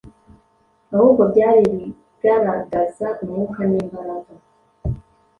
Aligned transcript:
ahubwo 0.93 1.21
byari 1.31 1.59
ibigaragaza 1.73 3.07
Umwuka 3.23 3.61
n’imbaraga.” 3.69 4.31